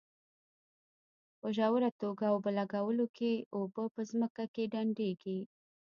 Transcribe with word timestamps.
په 1.39 1.47
ژوره 1.57 1.89
توګه 2.01 2.25
اوبه 2.33 2.51
لګولو 2.59 3.05
کې 3.17 3.31
اوبه 3.57 3.83
په 3.93 4.01
ځمکه 4.09 4.43
کې 4.53 4.63
ډنډېږي. 4.73 5.39